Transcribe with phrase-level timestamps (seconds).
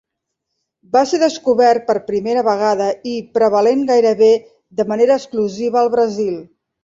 [0.95, 4.29] Va ser descobert per primera vegada i prevalent gairebé
[4.79, 6.35] de manera exclusiva al Brasil.